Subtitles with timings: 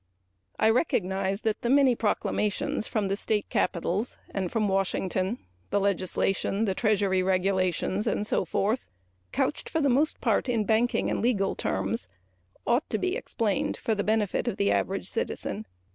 [0.57, 5.37] I recognize that the many proclamations from state capitols and from Washington,
[5.69, 8.77] the legislation, the treasury regulations, etc.,
[9.31, 12.07] couched for the most part in banking and legal terms
[12.67, 15.67] should be explained for the benefit of the average citizen.